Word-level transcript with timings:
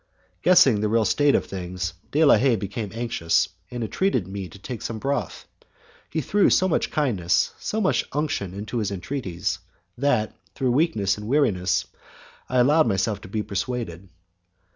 Guessing 0.41 0.81
the 0.81 0.89
real 0.89 1.05
state 1.05 1.35
of 1.35 1.45
things, 1.45 1.93
De 2.09 2.23
la 2.25 2.37
Haye 2.37 2.55
became 2.55 2.89
anxious, 2.91 3.49
and 3.69 3.83
entreated 3.83 4.27
me 4.27 4.49
to 4.49 4.57
take 4.57 4.81
some 4.81 4.97
broth. 4.97 5.45
He 6.09 6.21
threw 6.21 6.49
so 6.49 6.67
much 6.67 6.89
kindness, 6.89 7.53
so 7.59 7.79
much 7.79 8.07
unction, 8.11 8.55
into 8.55 8.79
his 8.79 8.89
entreaties 8.89 9.59
that, 9.95 10.35
through 10.55 10.71
weakness 10.71 11.19
and 11.19 11.27
weariness, 11.27 11.85
I 12.49 12.57
allowed 12.57 12.87
myself 12.87 13.21
to 13.21 13.27
be 13.27 13.43
persuaded. 13.43 14.09